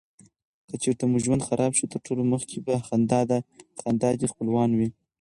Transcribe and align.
که 0.69 0.75
چیرته 0.81 1.05
مو 1.11 1.17
ژوند 1.25 1.45
خراب 1.47 1.71
شي 1.77 1.85
تر 1.91 1.99
ټولو 2.05 2.21
مخکي 2.33 2.57
به 2.65 2.75
خندا 3.79 4.09
دې 4.19 4.25
خپلوانو 4.31 4.75
وې. 4.79 4.89